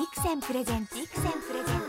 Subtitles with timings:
[0.00, 1.84] ビクセンプレゼンツビクセンプレゼンツ。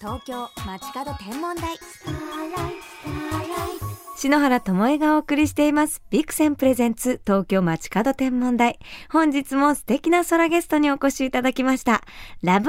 [0.00, 1.76] 東京街角天文台。
[1.76, 3.89] スターライト
[4.20, 6.02] 篠原智恵がお送りしています。
[6.10, 8.78] ビクセンプレゼンツ東京街角天文台。
[9.10, 12.02] 本日も素敵な空ゲストにお越しいただきました。
[12.42, 12.68] ラブ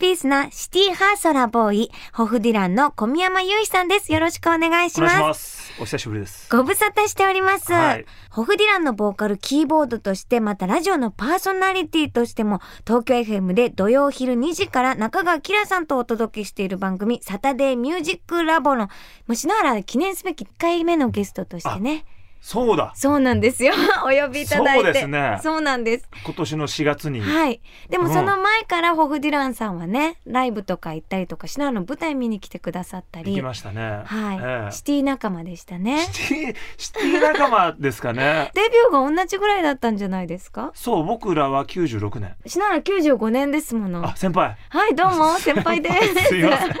[0.00, 4.12] ピースなシティハーソラボーイホフディランの小宮山雄飛さんです。
[4.12, 5.16] よろしくお願いします。
[5.16, 5.72] お願いします。
[5.80, 6.48] お久しぶりです。
[6.50, 8.06] ご無沙汰しております、はい。
[8.30, 18.90] ホフディランのボーカルキーボードとしてまたラジオのパーソナリティとしても東京 FM で土曜昼2時から中川きらさんとお届けしている番組サタデーミュージックラボのも
[19.28, 22.04] う篠原記念すべき1回目のゲストとしてね
[22.40, 22.92] そうだ。
[22.94, 23.74] そうなんですよ。
[24.04, 24.84] お呼びいただいて。
[24.84, 25.38] そうですね。
[25.42, 26.08] そうなんです。
[26.24, 27.60] 今年の4月に、はい。
[27.88, 28.12] でもうん。
[28.12, 33.32] その前からホフディランさんはねライブとか行ったりとか篠原の舞台見に来てくださったり。
[33.34, 34.02] 行きましたね。
[34.04, 34.72] はい、ええ。
[34.72, 35.98] シティ仲間でしたね。
[36.12, 38.50] シティシティ仲間ですかね。
[38.54, 40.70] デビューが同じぐらいだったんじゃないですか？
[40.74, 42.34] そう僕らは96年。
[42.46, 44.04] 篠原95年ですもの。
[44.06, 44.56] あ先輩。
[44.68, 46.24] はいどうも 先輩です。
[46.28, 46.74] すいません。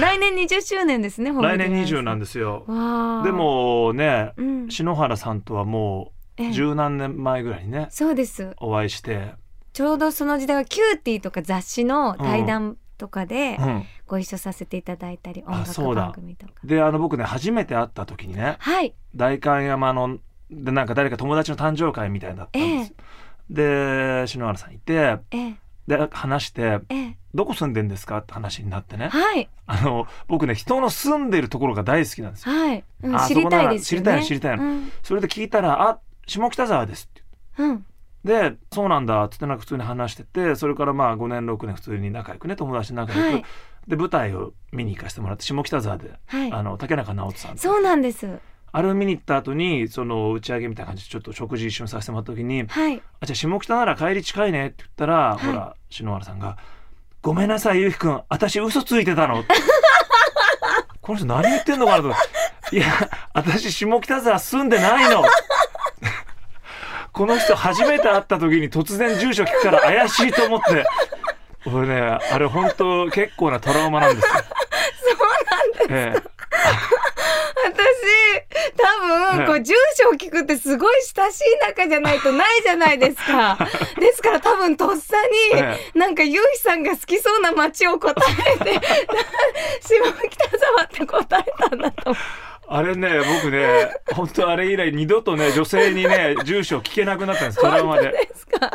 [0.00, 2.64] 来年20周年ですね来年20なんでですよ。
[3.24, 6.52] でもねうん篠原さんとはもうええ。
[6.52, 8.54] 十何年前ぐらいにねそうです。
[8.58, 9.34] お会いして、
[9.72, 16.52] ちょうどその時代は CUTiE とか雑誌の対談とかでうん、ご一緒させていただいたり、音楽そうだ番組とか。
[16.64, 18.94] であの僕ね初めて会った時にねはい。
[19.14, 20.18] 代官山の
[20.50, 22.94] でなんか誰か友達の誕生会みたいになったんです、
[23.50, 25.54] で篠原さんいてええ
[25.86, 29.08] で話してええ「どこ住んでんですか?」って話になってね。
[29.08, 29.48] はい。
[29.66, 32.54] あの僕ね人の住んでるところが大好きなんですよ。
[32.54, 34.02] はい、うんあ知りたいですよね。
[34.02, 37.22] 知りたいの知りたいのうんそれで聞いたら「あ下北沢です」って
[37.58, 37.86] うん。
[38.24, 43.44] で「そうなんだ」っつってなんか普通に話しててそれからまあ5年6年普通に仲良くね友達と仲良く、はい。
[43.88, 46.52] で舞台を見に行かせてもらって下北沢で、はい。
[46.52, 47.62] あの竹中直人さんと。
[47.62, 48.38] そうなんです
[48.74, 55.46] あれを見に行った後にその打ち上げみたいな感じでちょっと食事一緒にさせてもらった時にはい「あじゃあ下北なら帰り近いね」って言ったら、はい。
[55.46, 56.56] ほら篠原さんが
[57.20, 59.44] 「ごめんなさいゆうひくん私嘘ついてたの」
[61.02, 62.14] この人何言ってんのかなと。
[62.74, 62.86] いや
[63.34, 65.22] 私下北沢住んでないの。
[67.12, 70.86] この人初めて会った時に突然住所聞くから怪しいと思って。
[71.66, 74.32] 俺ねあれ本当結構なトラウマなんですよ。
[75.04, 76.31] そうなんです、え
[77.64, 83.58] 私多分こう住所を聞くってすごい親しい仲じゃないとないじゃないですか。
[83.98, 85.16] ですから多分とっさ
[85.52, 88.14] に、えなんかゆうひさんが好きそうな街を答
[88.60, 88.72] えて
[89.82, 89.96] 下
[90.28, 98.10] 北沢って答えたんだと思うあれね僕ね本当あれ以来二度とね女性にね住所を聞けなくなったんですトラウマで。
[98.12, 98.70] ですか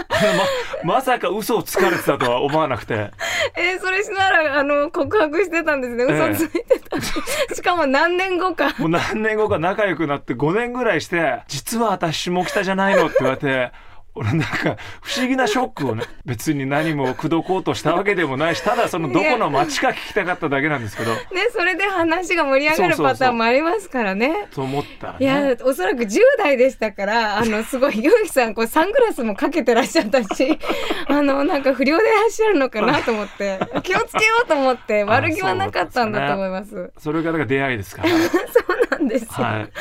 [0.83, 3.11] ままさか嘘をつかれてたとは思わなくて。
[3.55, 6.05] えーそれしならあの告白してたんですね。
[6.09, 6.29] ええ。
[6.31, 6.99] 嘘ついてた、
[7.55, 8.73] しかも何年後か。
[8.77, 13.71] もう何年後か仲良くなって5年ぐらいして「実は私下北じゃないの?」って言われて
[14.17, 21.13] 俺なんか不思議なショックをね別に何も口説こうとしたわけでもないしただそのどこの街か聞きたかっただけなんですけど。
[21.13, 21.19] ね
[21.51, 24.47] それで話が盛り上がるパターンもありますからね。
[24.51, 30.59] そう思ったらいやねおそらく10代でしたからあのすごいゆうきさんこうサングラスもかけてらっしゃったし
[31.07, 36.91] あのなんか不良でいらっしゃるのかなと思って 気をつけようと思って悪気はなかったんだと思います。
[36.97, 38.09] それが出会いですから。
[38.09, 38.66] そう
[38.97, 39.71] なんですよ、はい。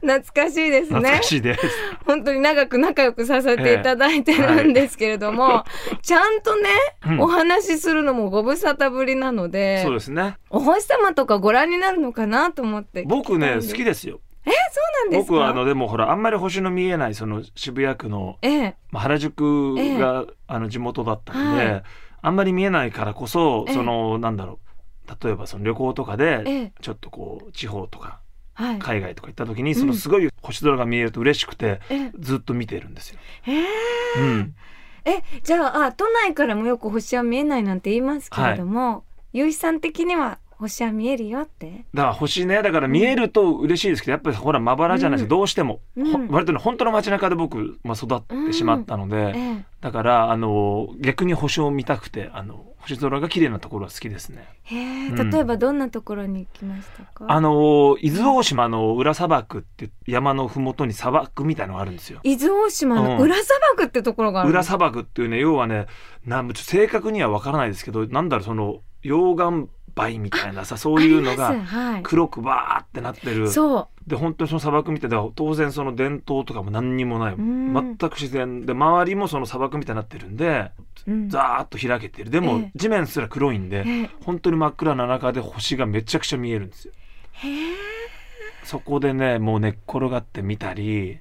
[0.00, 1.60] 懐かしいです懐ねかしいです。
[2.04, 5.64] 本当に長く仲良くさせていただいてるんですけれども、
[6.02, 6.68] ちゃんとね、
[7.06, 7.20] うん。
[7.20, 10.36] お話しするのもご無沙汰ぶりなのでそうですね。
[10.50, 13.04] お星様とかご覧になるのかなと思って。
[13.06, 14.20] 僕ね好きでですよ。
[14.44, 15.32] そうなんですか？
[15.32, 18.76] 僕はあのでもほらあんまり星の見えないその渋谷区のええ。
[18.90, 21.82] まあ原宿が、あの地元だったんで、はい。
[22.22, 23.74] あんまり見えないからこそええ。
[23.74, 24.58] その、なんだろ
[25.08, 26.72] う例えばその旅行とかで、ええ。
[26.80, 28.20] ちょっとこう地方とか
[28.54, 28.78] はい。
[28.78, 31.96] 海外とか行った時にそのすごい星空が見えると嬉しくて、え。
[31.96, 33.18] えずっと見てるんですよ。
[33.42, 33.64] へえ
[34.18, 34.54] うん、
[35.04, 41.84] えじゃああ都内からもよく星は見えないなんて言いますけれども、ゆうひさん的には星は見えるよって。
[41.92, 45.40] だから星ねだから見えると嬉しいですけどやっぱりほらまばらじゃないですか、うん。
[45.40, 46.28] どうしても、うん。
[46.28, 49.64] ほ割とね本当の街中で僕、まあ、育ってしまったので、ええ。
[49.80, 54.48] だからあの逆に星を見たくてあの星空が綺麗なところは好きですね。
[54.64, 55.08] へえ。
[55.08, 55.30] うん。
[55.30, 62.20] 例えばどんなところに行きましたか、あの伊豆大島の裏砂漠って山のふもとに砂漠みたいのがあるんですよ。
[62.24, 65.86] 伊豆大島の裏砂漠ってところがある、裏砂漠っていうね要はね
[66.26, 73.50] なん正確には分からないですけどなんだろうその溶岩灰みたいなさそういうのあが黒くバーってなってる。
[73.50, 77.34] そで本当にその砂漠みたいな当然その伝統とかも何にもない。
[77.34, 77.72] うん。
[77.72, 78.66] 全く自然。
[78.66, 80.72] で周りもその砂漠みたいになってるんで
[81.06, 81.28] う、うん。
[81.28, 82.30] ザーッと開けてる。
[82.30, 82.72] でもええ。
[82.74, 86.94] 地面すら黒いんでえ本当に真っ暗な中で星がめちゃくちゃ見えるんですよ。
[87.32, 87.74] へえ。
[88.64, 91.18] そこでねもう寝っ転がってみたり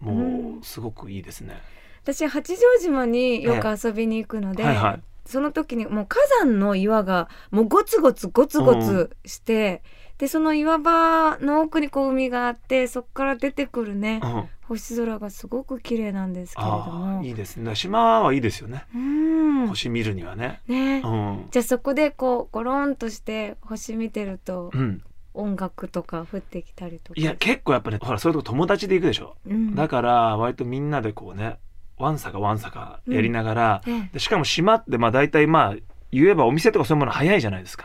[0.00, 0.58] もうん。
[0.58, 1.60] うすごくいいですね。
[2.02, 9.82] 私八丈島によく遊びに行くので、はいはいその時にもう火山の岩がもうゴツゴツゴツゴツして、
[10.18, 17.18] でその岩場の奥にこう海があってそこから出てくるねうん、星空がすごく綺麗なんですけれどあも。
[17.20, 17.74] あいいですね。
[17.74, 19.66] 島はいいですよね、うん。
[19.68, 20.60] 星見るにはね。
[20.68, 21.02] ね。
[21.04, 25.02] うん、じゃあそこでこうゴロンとして星見てるとうん、
[25.34, 27.20] 音楽とか降ってきたりとか。
[27.20, 29.74] いや結構やっぱねほらそういうとこ友達で行くでしょ、うん。
[29.74, 31.58] だから割とみんなでこうね
[31.98, 34.10] わんさかわんさかやりながら、ええ。
[34.12, 35.76] でしかも島ってまあ大体まあ
[36.14, 37.84] 言えばお店とかそういうもの早いじゃないですか。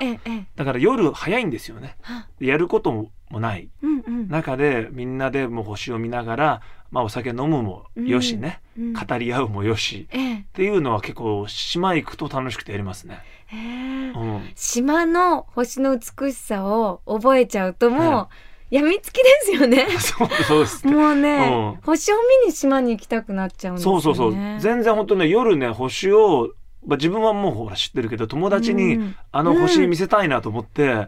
[0.56, 1.98] だから夜早いんですよね。
[2.02, 3.70] はやることもない。
[3.82, 4.30] うんうん。
[4.30, 6.62] 中でみんなでもう星を見ながら、
[6.92, 8.94] まあ、お酒飲むもよしね、うん。
[8.94, 10.08] 語り合うもよし。
[10.12, 10.40] ええ。
[10.42, 13.20] っていうのは結構島行くと楽しくてやりますね。
[13.52, 14.12] ええ。
[14.12, 18.30] うん、島の星の美しさを覚えちゃうともう、は
[18.70, 19.88] やみつきですよね。
[20.00, 20.88] そうそうです。
[20.88, 21.82] もうね、うん。
[21.84, 24.02] 星を見に島に行きたくなっちゃうんですよね。
[24.02, 24.60] そうそうそう。
[24.60, 26.50] 全然本当ね夜ね星を、
[26.86, 29.16] まあ、自分はもうほら知ってるけど友達に、うん。
[29.32, 31.08] あの星見せたいなと思って、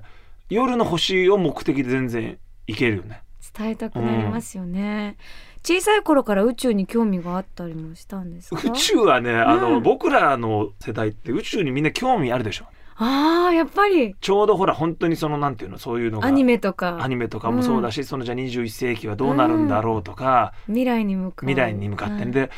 [0.49, 2.37] 夜の星を目的で全然
[2.67, 3.21] 行けるよね。
[3.57, 5.17] 伝えたくなりますよね、
[5.61, 8.61] 小さい頃から宇宙に興味があったりもしたんですか？
[8.63, 9.83] 宇宙はねあの、うん。
[9.83, 12.65] 僕らの世代って宇宙にみんな興味あるでしょ。
[13.03, 14.15] ああやっぱり。
[14.21, 16.27] ちょうどほら本当にそのなんていうのそういうのが。
[16.27, 16.99] アニメとか。
[17.01, 21.49] アニメとかもそうだし、そのじゃあ21世紀はどうなるんだろうとか、未来に向かう。
[21.49, 22.13] 未来に向かって。
[22.17, 22.31] ね、はい。
[22.31, 22.51] で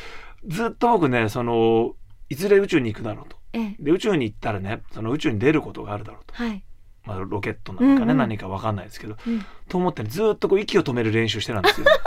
[0.45, 1.95] ずっと僕ねその
[2.27, 3.37] いずれ宇宙に行くだろうと。
[3.53, 3.75] ええ。
[3.79, 6.61] で宇宙に行ったらねその宇宙に出ることがあるだろうと、はい、
[7.05, 8.17] まあ、ロケットなのかね、うんうん。
[8.17, 9.15] 何か分かんないですけど。
[9.25, 9.45] うん。
[9.69, 11.87] と思ってねずっとこう息を止める練習してたんですよ。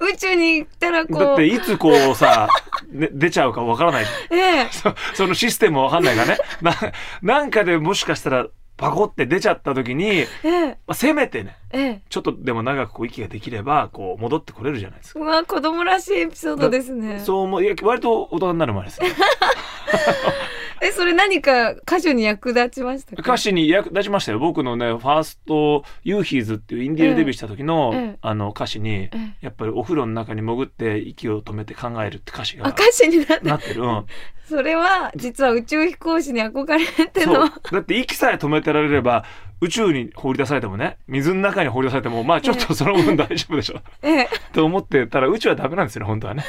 [0.00, 1.18] 宇宙に行ったらこう。
[1.18, 2.48] だっていつこうさ、
[3.00, 4.04] ね、出ちゃうか分からない。
[4.30, 4.68] ええ。
[4.72, 6.38] そそのシステム分かんないからね。
[6.60, 6.74] な
[7.22, 10.66] なんかでもしかしたらパコって出ちゃった時に、ええ。
[10.68, 12.02] まあ、せめてねええ。
[12.08, 15.20] ちょっとでも長くこう息ができればこう戻ってこれるじゃないですか。
[15.20, 17.20] うわ子供らしいエピソードですね。
[17.20, 19.08] そう思ういや割と大人になる前ですね。
[20.82, 23.22] えそれ何か歌手に役立ちましたか？
[23.22, 24.38] 歌詞に役立ちましたよ。
[24.38, 28.18] 僕のねファースト「ユーヒーズ」っていうインディーでデビューした時の,、ええ。
[28.22, 29.18] あの歌詞にええ。
[29.42, 33.48] やっぱりお風呂の中に潜って息を止めて考えるって歌詞があ歌手になって。
[33.48, 34.06] なってる、うん、
[34.50, 37.34] それは実は宇宙飛行士に憧れてそう。
[37.34, 39.24] のだって息さえ止めてられれば
[39.60, 43.80] 宇宙に放り出されてもね水の中に放り出されてもまあちょっとその分大丈夫でしょ。
[44.02, 44.28] ええ。
[44.52, 46.44] と思ってたら宇宙はダメなんですよね本当はね。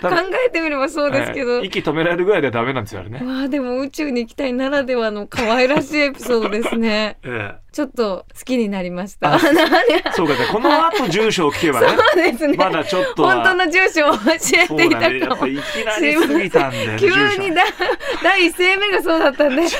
[0.00, 0.08] 考
[0.46, 3.20] えてみればそうですけど、ええ息止められるぐらいではダメなんですよあれね。
[3.24, 7.18] わあでも宇宙に行きたいならではの可愛らしいエピソードですね。
[7.24, 9.34] えちょっと好きになりました。
[9.34, 9.54] あそう
[10.16, 11.88] そうかねこの後住所を聞けばね。
[12.16, 12.56] ですね。
[12.56, 13.34] まだちょっとは。
[13.36, 17.62] 本当の住所を教えそうていただねやっかも、ぱいきなり過ぎたんだよね急にだ
[18.22, 19.56] 第一声目がそうだったんで。
[19.56, 19.78] あどうしよ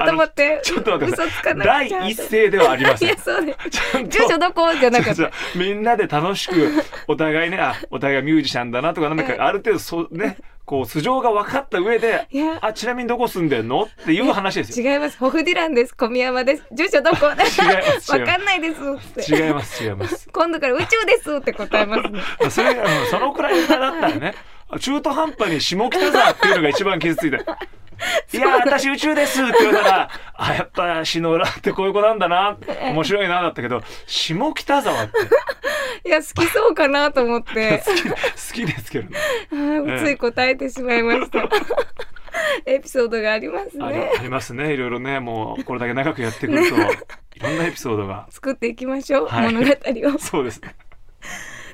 [0.00, 0.60] うと思って。
[0.62, 3.08] ちょっと待って第一声ではありません。
[3.08, 3.70] いやそうです。
[3.70, 4.08] ちゃんと。
[4.10, 9.36] 住所どこじゃなかっそうたそうみんなで楽しくお互いねあお互いミュージシャンだなとかなんええ。
[9.36, 12.28] かある程度そうねこう素性が分かった上で
[12.60, 13.82] あちなみにどこ住んでんの？
[13.82, 14.92] っていう話ですよ。
[14.92, 15.18] 違います。
[15.18, 15.94] ホフディランです。
[15.96, 16.64] 小宮山です。
[16.72, 17.26] 住所どこ？
[17.26, 17.44] わか
[18.38, 19.34] んないです。
[19.34, 20.28] 違います違います。
[20.32, 22.20] 今度から宇宙ですって答えますね。
[22.50, 22.76] それ
[23.10, 24.34] そのくらいだったらね
[24.78, 27.36] 中途半端に下北沢っていうのが一番傷ついて。
[27.36, 27.46] る
[28.32, 32.56] いや私宇宙ですって言われたらあやっぱ篠浦ってこういう子なんだな。
[32.82, 35.18] 面白いなだったけど下北沢って。
[36.08, 37.82] いや好きそうかなと思って。
[37.86, 38.16] 好き好
[38.52, 39.18] きですけどね。
[39.52, 41.48] あーつい答えてしまいました。
[42.66, 44.10] エピソードがありますね。
[44.18, 44.72] ありますね。
[44.72, 48.26] いろいろねもうこれだけ長くやってくると、いろんなエピソードが。
[48.30, 49.52] 作っていきましょう、はい。
[49.52, 50.18] 物語を。
[50.18, 50.74] そうですね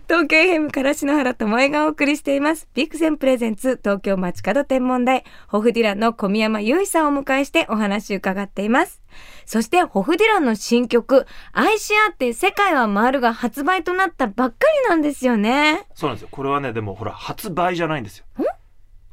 [0.09, 2.67] 東京 FM から篠原智恵がお送りしています。
[2.73, 9.03] ビクセンプレゼンツ東京街角天文台、ホフディランの小宮山雄飛さんをお迎えしてお話伺っています。
[9.45, 15.87] そして、ホフディランの新曲、愛し合って世界は回るが発売となったばっかりなんですよね。
[15.95, 18.25] そうなんですよこれはねでもほら発売じゃないんですよ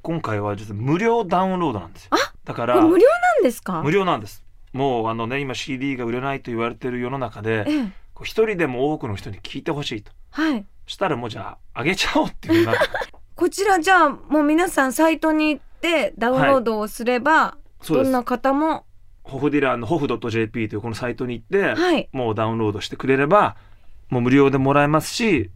[0.02, 2.12] 今回は実は無料ダウンロードなんですよ
[2.46, 3.82] だから無料なんですか？
[3.84, 7.92] 無料なんですもうあのね今 CD が売れないと言われてる世の中でええ。
[8.24, 10.66] 一人でも多くの人に聞いてほしいとはい。
[10.86, 12.74] したらもうじゃああげちゃおうっていうな
[13.36, 18.86] こちらじゃあもう皆さんサイトに行ってダウンロードをすれば、そうですどんな方も、
[19.24, 22.10] ホフディラーのホフ .jp というこのサイトに行って、はい。
[22.14, 23.58] もうダウンロードしてくれれば
[24.10, 25.50] もう無料でもらえますし。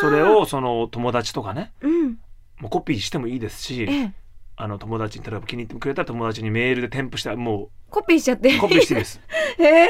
[0.00, 2.18] それ、をその友達とかねうん。
[2.60, 4.12] もうコピーしてもいいですしええ。
[4.62, 8.56] あの友達に例えば気に入ってくれたら友達にメールで添付してもコピーしちゃって。
[8.56, 9.20] うコピーしていいです
[9.58, 9.88] ええ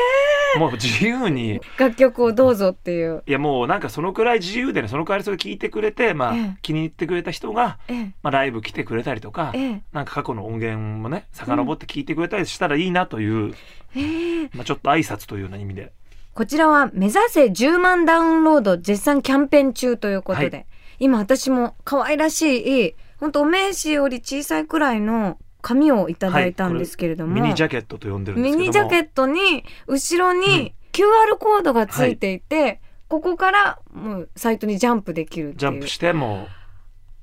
[0.58, 3.22] もう自由に楽曲をどうぞっていう。
[3.26, 8.04] いやもうなんかそのくらい自由でねその代わりそれ聞いてくれてまあ、ええ気に入ってくれた人が、ええ。
[8.22, 9.82] まあ、ライブ来てくれたりとか、ええ。
[9.92, 13.54] なんか過去の音源もね遡って聞いてくれたりしたらいいなという、
[13.94, 14.50] ええ。
[14.54, 15.92] まあ、ちょっと挨拶というような意味で
[16.32, 20.64] こちらは目指せ10万ダウンロード絶賛キャンペーン中ということで、は
[20.98, 28.90] 今私も可愛らしい本当お名刺より小さいくらいの紙をいただいたんですけれども、ミニジャケットと呼んでるんでミすけども。
[28.90, 35.58] ニジャケットに後ろに QR コードがついていて、ここからもうサイトにジャンプできるっていう。
[35.58, 36.48] ジャンプしても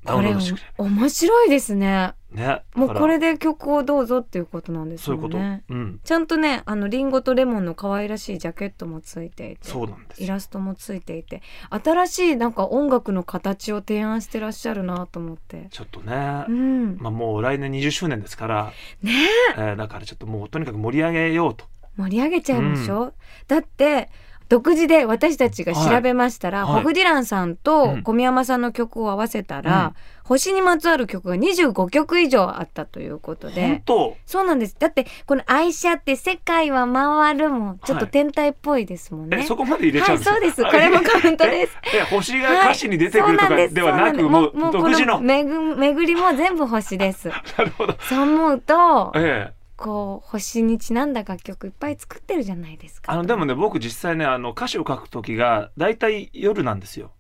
[0.04, 2.14] うダウこれンロードしてくれ面白いですね。
[2.14, 2.62] るね。
[2.76, 6.00] もうこれで曲をどうぞっていうことなんですそういうこと、よねうん。
[6.04, 10.26] ちゃんとねあのリンゴとレモンの可愛らしいジャケットもついていてそうなんですよ。
[10.26, 15.68] イラストもついていて新しいなんか音楽の形を提案してらっしゃるなと思って。
[15.72, 16.98] ちょっとね、うん。
[17.00, 19.12] まあもう来年20周年ですから、ね。
[19.58, 21.66] えーだからちょっともうとにかく盛り上げようと。
[21.98, 23.14] 盛り上げちゃいましょう、
[23.48, 24.10] だって
[24.50, 26.74] 独自で私たちが調べましたら、はい。
[26.74, 28.04] はいホフディランさんうとん。
[28.04, 34.16] 小宮山さんの曲を合わせたら、星にまつわる曲が25曲以上あったということ本で当？
[34.28, 34.76] そうなんです。
[34.78, 40.64] だってこの「愛車って世界は回る」もちょっと天体っぽいですもんね、えそこまで入れちゃうんですか、はいそうです。
[40.66, 41.78] これもカウントです。
[41.96, 47.30] ええ星が歌詞に出てくるとかではなく、もう独自のめぐ 巡りも全部星です。
[47.58, 47.96] なるほど。
[48.02, 53.14] そう思うとええこう星にちなんだ楽曲いっぱい作ってるじゃないですか。
[53.14, 57.12] あのでもね僕実際ねあの歌詞を書く時が大体夜なんですよ。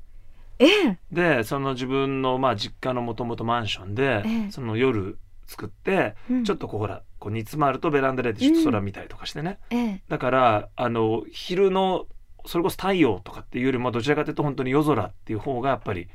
[0.59, 0.99] ええ。
[1.09, 4.51] でその自分のまあ実家のもともとマンションで、ええ。
[4.51, 6.43] その夜作って、うん。
[6.43, 10.01] ちょっとこうほらこう煮詰まるとベランダでちょっと空見たりとかしてね、ええ。
[10.09, 12.07] だからあの昼の
[12.45, 16.09] それこそ太陽とかっていうよりもどちらかというと本当に夜空っていう方がやっぱり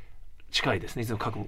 [0.51, 1.39] 近いですねいつも書く、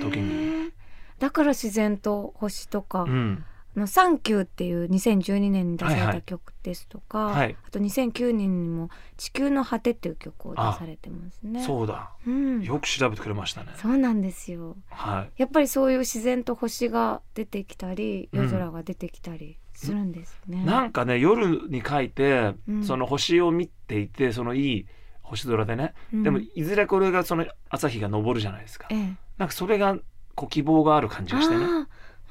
[0.00, 0.72] 時に。
[1.20, 11.64] だから自然と星とか、うん、あのサンキューっていう2012年に出されはいはいた曲ですとか、はいあと2009年にも地球の果てっていう曲を出されてますね。
[11.64, 12.12] そうだ。
[12.26, 13.72] うん、よく調べてくれましたね。
[13.76, 14.76] そうなんですよ。
[14.90, 15.40] はい。
[15.40, 18.40] やっぱりそういう自然と星が出てきたりうん。
[18.40, 20.64] 夜空が出てきたりするんですね。
[20.64, 22.84] なんかね夜に書いて、うん。
[22.84, 24.86] その星を見ていてそのいい
[25.22, 26.22] 星空でね、うん。
[26.22, 28.88] でもいずれこれがその朝日が昇るじゃないですか。
[28.90, 29.96] ええ、なんかそれが
[30.34, 31.66] こう希望がある感じがしてね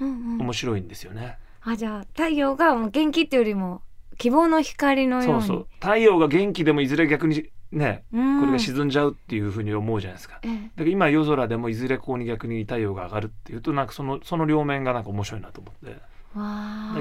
[0.06, 1.38] 面白いんですよね。
[1.64, 3.82] あじゃあ太陽がもう元気っていうよりも
[4.18, 5.44] 希望の光のよに。
[5.44, 5.68] そううそう。
[5.80, 8.40] 太陽が元気でもいずれ逆にねうん。
[8.40, 10.52] これが沈んじゃうっていうふうに思うじゃないですか、ええ。
[10.52, 16.02] だから今夜空でもいずれここに逆に太陽が上がるっていうとなんかそのその両面がなんか面白いなと思って。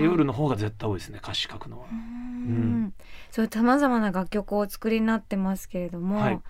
[0.00, 1.86] 夜の方が絶対多いですね歌詞書くのは。
[1.90, 1.94] う。
[1.94, 2.92] ん。
[3.30, 6.40] そうさまざまな楽曲をお作りになってますけれども、はい。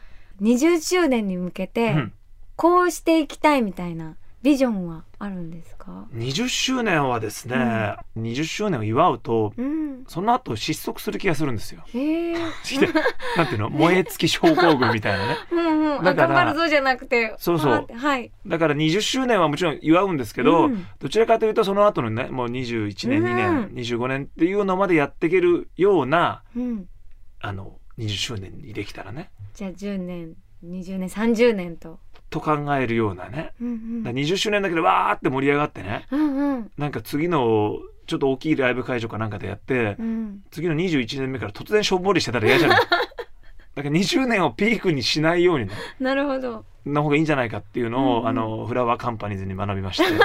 [0.41, 2.13] 20周年に向けてうん。
[2.57, 11.83] こうしていきたいみたいなビジョンはあるんですか、20周年はですね、20周年を祝うとうん、その後失速する気がするんですよ。
[11.93, 12.33] へ
[13.37, 13.71] なんていうの？
[13.71, 15.37] 燃え尽き症候群みたいなね。
[15.53, 17.87] うんうん、あだから頑張るぞじゃなくてそうそう。
[17.95, 18.33] はい。
[18.47, 20.87] だから20周年はもちろん祝うんですけど、うん。
[20.99, 23.27] どちらかというとその後のねもう21年、うん。
[23.27, 26.87] 2年25年っていうのまでやっていけるようなうん、
[27.41, 29.31] あの20周年にできたらね。
[29.55, 31.99] じゃあ10年20年30年と、
[32.31, 33.53] と考えるようなね。
[33.61, 36.07] うんだから20周年だけでわーって盛り上がってね。
[36.11, 36.71] うんうん。
[36.79, 40.43] なんか次のちょっと大きいライブ会場かなんかでやって、うん。
[40.51, 42.81] 次の21年目から突然しょんぼりしてたら嫌じゃない？
[43.75, 45.73] だから20年をピークにしないようにね。
[45.99, 46.65] なるほど。
[46.87, 48.29] の方がいいんじゃないかっていうのを、うんうん。
[48.29, 50.05] あのフラワーカンパニーズに学びまして。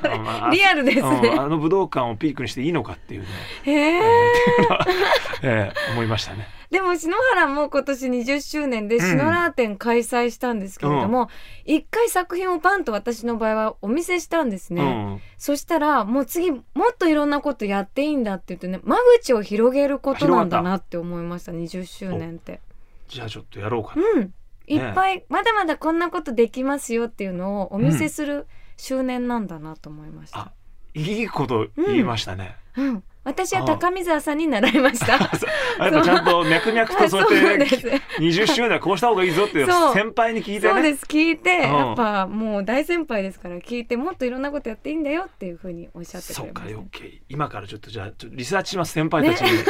[0.00, 3.26] それあまあリアルですうんねあの武道館をピークにしていいのかっていうね、
[3.64, 4.00] へえ
[5.42, 6.46] ええ思いましたね。
[6.70, 9.00] でも篠原も今年20周年でん。
[9.00, 11.28] 篠原展開催したんですけれども
[11.64, 14.86] 一、回作品をパンと私の場合はお見せしたんですね、う
[15.16, 16.58] ん、そしたらもう次も
[16.92, 22.60] っといろんなことやっていいんだって言ってね間口を広げることなんだなって思いました20周年って。
[23.08, 24.02] じゃあちょっとやろうかな。
[24.14, 24.34] うん。
[24.68, 28.46] いっぱい、まだまだこんなことできますよっていうのをお見せする
[28.76, 30.52] 周年なんだなと思いました、あ
[30.94, 32.56] いいこと言いましたね。
[32.76, 35.16] うん私は高見沢さんに習いました。
[35.78, 38.02] あやっぱちゃんと脈々とそうやってそうです。
[38.18, 39.94] 20周年はこうした方がいいぞってそう。
[39.94, 40.72] 先輩に聞いてね。
[40.72, 41.04] そうです。
[41.04, 41.62] 聞いて、うん。
[41.62, 49.50] やっぱもう大先輩ですから聞いてもっといろんなことやっていいんだよっていうふうにおっしゃってくそうかれましたよけ今からちょっとじゃあリサーチします先輩たちに。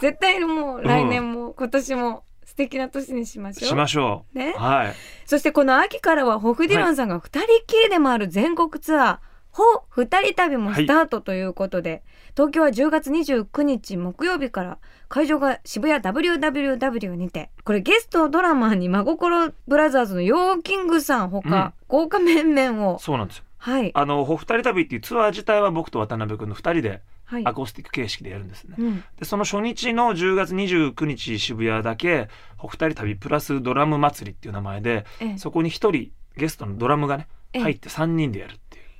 [0.00, 3.68] 絶対もう来年も今年も素敵な年にしましょう。
[3.68, 4.38] しましょう。
[4.38, 4.54] ね。
[4.56, 4.94] はい。
[5.24, 9.18] そしてこの秋からはホフディランさんが二人っきりで回る全国ツアー、
[9.52, 12.02] ホ二人旅もスタートということで、
[12.34, 14.78] 東京は10月29日木曜日から
[15.08, 23.44] 会場が渋谷 WWW にてこれゲストドラマーに真心ブラザーズの YO-KING さんほか、豪華面々をそうなんですよ。
[23.58, 23.90] はい。
[23.94, 27.46] あの、ほ二人旅っていうツアー自体は僕と渡辺君の二人ではい。
[27.46, 28.74] アコースティック形式でやるんですね。
[28.76, 29.04] うん。
[29.16, 35.38] で、その初日の10月29日渋谷だけ、ほ二人旅プラスドラム祭りっていう名前で、ええ。
[35.38, 37.62] そこに一人ゲストのドラムがね、ええ。
[37.62, 38.54] 入って三人でやる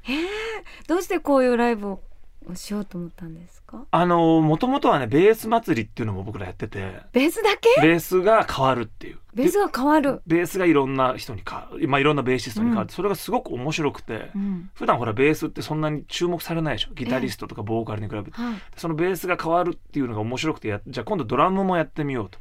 [0.09, 0.13] え
[0.87, 2.01] どうしてこういうライブを
[2.49, 3.85] をしようと思ったんですか？
[3.91, 6.99] あのもともとはねベース祭りっていうのも僕らやってて。
[7.13, 7.83] ベースだけ？
[7.83, 9.19] ベースが変わるっていう。
[9.35, 12.97] ベースが変わる、ベースがいろんな人にか、まあ、いろんなベーシストに変わって、うん。
[12.97, 14.71] それがすごく面白くて、うん。
[14.73, 16.95] 普段ほらベースってそんなに注目されないでしょ？
[16.95, 22.39] ギタリストとかボーカルに比べて、はい、そのベースが変わるっていうのが面白くてやじゃあ今度ドラムもやってみようと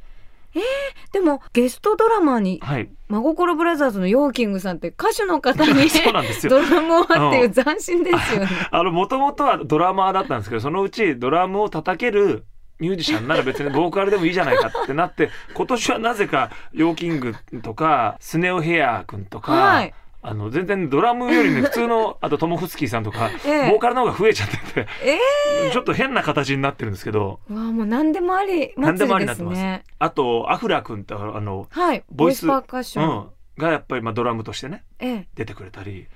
[1.12, 2.88] でもゲストドラマーにはい。
[3.08, 6.50] 真心ブラザーズの YO-KING さんって歌手の方に そうなんですよ。
[6.50, 8.48] ドラムをっていう斬新ですよね。
[8.70, 12.44] あのもともとはドラマーだったんですけどそのうちドラムを叩ける
[12.78, 23.70] ミュージシャンなら別にボーカルでもいいじゃないかってなって今年はなぜか YO-KING とかスネオヘア君とか、はいあの全然ドラムよりね 普通のあとトモフスキーさんとか、ええ。
[23.70, 24.86] ボーカルの方が増えちゃってて。
[25.04, 27.40] えちょっと変な形になってるんですけど。
[27.50, 29.84] ー、わあもう何でもあり何でもあ祭りりになってます。
[29.98, 32.46] あとアフラ君ってあの、はい、ボイス。
[32.46, 33.08] パーカッション。
[33.08, 36.06] うん、がやっぱりまあドラムとしてねええ、出てくれたり。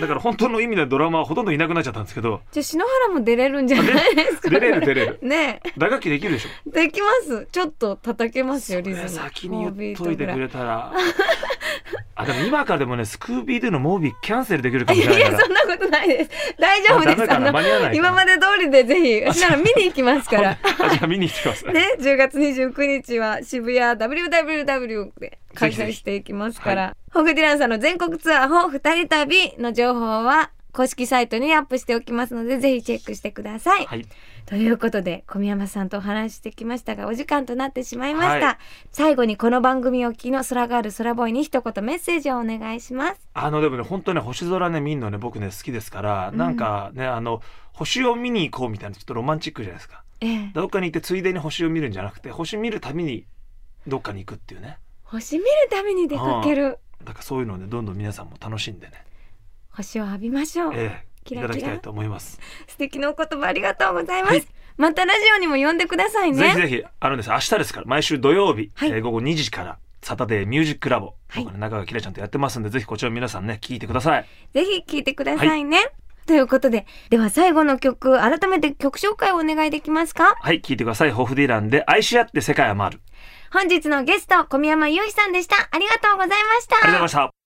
[0.00, 2.42] だから本当の意味でドラマはほとんどいなくなっちゃったんですけど。
[2.52, 5.18] じゃあ篠原も出れるんじゃないですか、出れる出れる。
[5.26, 6.48] ね打楽器できるでしょ。
[6.68, 7.48] えできます。
[7.50, 9.08] ちょっと叩けますよリズム。
[9.08, 10.92] 先に言っといてくれたら
[12.14, 16.30] あでも今からでもねスクービードゥのモービーキャンセルできるかもしれいやないからそんなことないです。
[16.58, 17.32] 大丈夫です。
[17.32, 20.58] あの今まで通りでぜひ私なら見に行きますから。
[20.78, 33.86] あじゃあ見に来てください、ね、10月29日は渋谷 WWW で開催していきますから、ホグディランさんの全国ツアーほ二人旅の情報は公式サイトにアップしておきますので、ぜひチェックしてください。
[33.86, 34.06] はい
[34.50, 38.46] ということで、小宮山さんとお話ししてきましたが、お時間となってしまいました。
[38.46, 38.56] はい
[38.90, 43.20] 最後にこの番組を聞きの空ガール空ボーイに一言メッセージをお願いします。
[43.32, 47.42] あのでもね本当ね星空ね見るのね僕ね好きですから、うんなんかねあの
[47.72, 50.50] 星を見に行こうみたいなちょっとロマンチックじゃないですかええ。
[50.52, 53.26] どっかに行ってついでに星を見るんじゃなくて星見るたびに
[53.86, 56.80] どっかに行くっていうね星見るために出かける。
[57.04, 59.04] だからそういうのをねどんどん皆さんも楽しんでね、
[59.70, 60.72] 星を浴びましょう。
[60.74, 62.40] ええいただきたいと思います。
[62.66, 64.34] 素敵なお言葉ありがとうございます。
[64.34, 64.46] はい。
[64.76, 66.38] またラジオにも呼んでくださいね。
[66.38, 66.84] ぜひぜひ。
[67.00, 67.86] あのですね明日ですから。
[67.86, 68.90] 毎週土曜日、はい。
[68.90, 71.44] えー午後2時からサタデーミュージックラボ、はい。
[71.44, 74.26] 僕ね中川きらちゃんとやってますんでぜひこちら皆さんね聞いてください。
[74.54, 75.78] ぜひ聞いてくださいね。
[76.26, 80.36] ということで、では最後の曲、改めて曲紹介をお願いできますか？
[80.40, 81.10] はい聞いてください。
[81.10, 83.00] ホフディランで愛し合って世界は回る。
[83.52, 85.56] 本日のゲスト、小宮山雄飛さんでした。
[85.70, 86.76] ありがとうございました。
[86.76, 87.39] ありがとうございました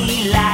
[0.00, 0.49] lonely.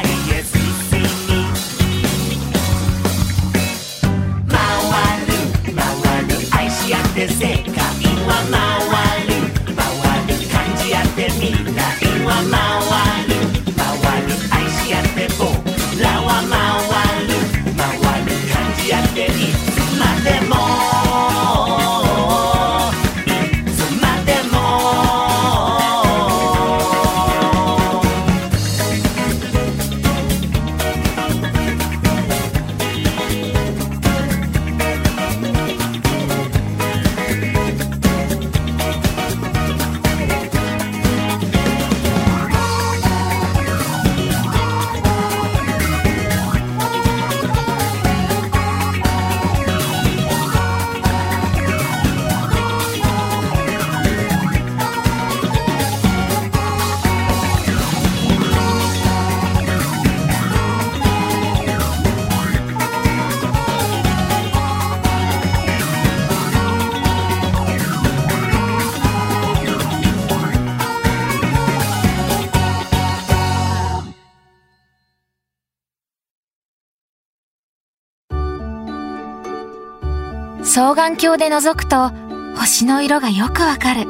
[80.77, 82.11] 双眼鏡で覗くと
[82.55, 84.07] 星の色がよくわかる。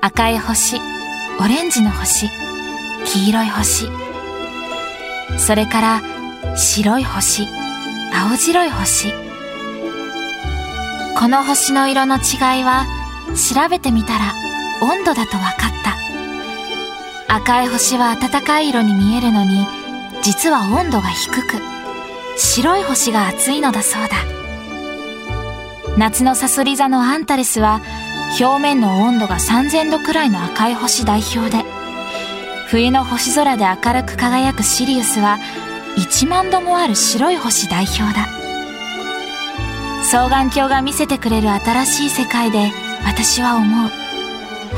[0.00, 0.76] 赤い星、
[1.40, 2.28] オレンジの星、
[3.04, 3.88] 黄色い星。
[5.36, 7.48] それから白い星、
[8.14, 9.12] 青白い星。
[11.18, 12.86] この星の色の違いは
[13.34, 14.32] 調べてみたら
[14.80, 17.34] 温度だと分かった。
[17.34, 19.66] 赤い星は暖かい色に見えるのに
[20.22, 21.60] 実は温度が低く
[22.38, 24.33] 白い星が熱いのだそうだ
[25.98, 27.80] 夏のサソリ座のアンタレスは
[28.40, 31.64] 表面の温度が3000度くらいの赤い星代表で
[32.68, 35.38] 冬の星空で明るく輝くシリウスは
[35.96, 38.26] 1万度もある白い星代表だ。
[40.02, 42.72] 双眼鏡が見せてくれる新しい世界で
[43.04, 43.90] 私は思う。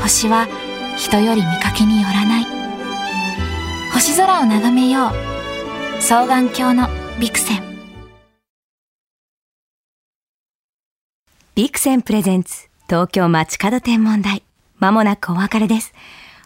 [0.01, 0.47] 星は
[0.95, 2.45] 人より見かけによらない。
[3.93, 6.01] 星空を眺めよう。
[6.01, 6.87] 双眼鏡の
[7.19, 7.76] ビクセン。
[11.57, 14.43] ビクセンプレゼンツ東京街角天文台。
[14.77, 15.91] まもなくお別れです。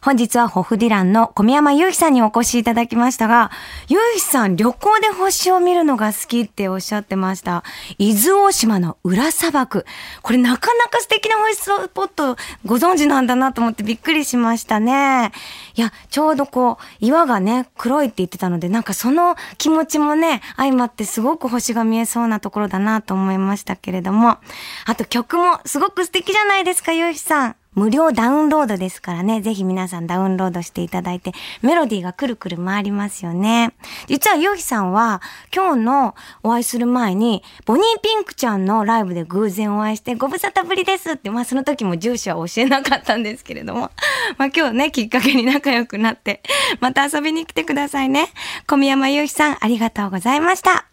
[0.04, 3.52] 本日はホフディランの小宮山雄飛さんにお越しいただきましたが、
[3.88, 7.64] 雄飛さん旅行で星を見るのが好きっておっしゃってました。
[8.00, 9.86] 伊豆大島の裏砂漠。
[10.24, 12.36] これなかなか素敵な星スポット
[12.66, 15.34] ご存知なんだなと思ってびっくりしましたね。
[15.76, 24.40] いや、ちょうどこう、岩がね、黒いって言ってたので、なんかその気持ちもね、相まってすごく星が見えそうなところだなと思いましたけれども。
[24.88, 27.56] あと曲もすごく素敵じゃないですか、雄飛さん。
[27.74, 31.32] 無料ダウンロードですからね、ぜひ皆さんダウンロードしていただいて、
[31.62, 33.74] メロディーがくるくる回りますよね。
[34.08, 35.22] 実はヨヒさんは、
[35.56, 43.90] 今日のお会いする前に、ボニーピンクちゃんのライブで偶然お会いして、ご無沙汰ぶりですって、まあその時も住所は教えなかったんですけれども、
[44.38, 46.44] まあ今日ね、きっかけに仲良くなって、
[46.82, 48.28] また遊びに来てくださいね。
[48.68, 50.91] 小宮山雄飛さん、ありがとうございました。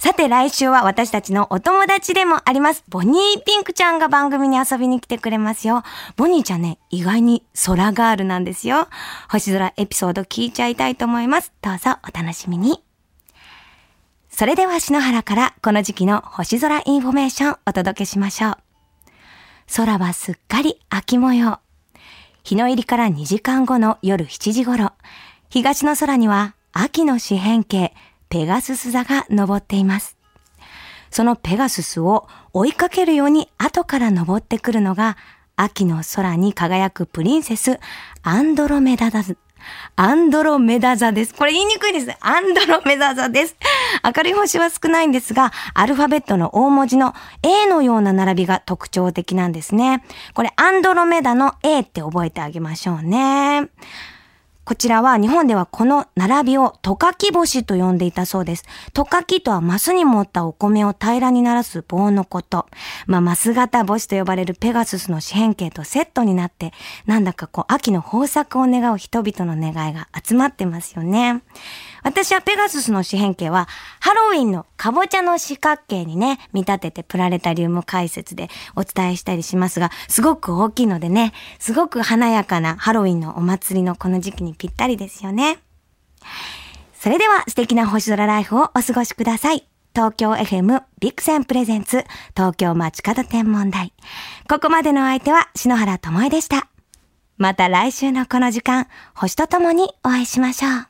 [0.00, 5.82] さて来週は私たちのお友達でもあります、 BONNIE PINK ちゃんが番組に遊びに来てくれますよ。
[6.16, 8.88] ボニーちゃんね、意外に空ガールなんですよ。
[9.28, 11.52] 星空エピソード聞いちゃいたいと思います。
[11.60, 12.82] どうぞお楽しみに。
[14.30, 18.56] それでは篠原からこの時期の星空インフォメーションお届けしましょう。
[19.76, 21.60] 空はすっかり秋模様。
[22.42, 24.92] 日の入りから2時間後の夜7時頃、
[25.50, 27.92] 東の空には秋の四辺形、
[28.30, 30.16] ペガスス座が昇っています。
[31.10, 35.16] そのペガススを追いかけるように後から昇ってくるのが、
[35.56, 37.80] 秋の空に輝くプリンセス、
[38.22, 39.34] アンドロメダ座。
[39.96, 41.34] アンドロメダ座です。
[41.34, 42.16] これ言いにくいです。
[42.20, 43.56] アンドロメダ座です。
[44.04, 50.04] 明るい星は少ないんですが、アルファベットの大文字の A のような並びが特徴的なんですね。
[50.34, 53.68] これアンドロメダの A って覚えてあげましょうね。
[54.70, 58.64] こちらは日本ではこの並びをトカキ星と呼んでいたそうです。
[58.92, 62.68] トカキとはマスに持ったお米を平らにならす棒のこと。
[63.08, 66.72] まあ、マス型星と呼ばれるペガススの四辺形とセットになって、
[67.04, 71.42] なんだかこう秋の豊作を願う人々の願いが集まってますよね。
[72.02, 73.68] 私はペガススの四辺形は
[74.00, 85.58] ハロウィンのカボチャの四角形にね、見立ててプラネタリウム解説でお伝えしたりしますが、すごく大きいのでね、すごく華やかなハロウィンのお祭りのこの時期にぴったりですよね。
[86.94, 89.66] それでは素敵な星空ライフをお過ごしください。
[89.94, 92.04] 東京 FM ビクセンプレゼンツ
[92.36, 93.92] 東京街角天文台。
[94.48, 96.68] ここまでの相手は篠原智恵でした。
[97.38, 100.89] また来週のこの時間、星とともにお会いしましょう。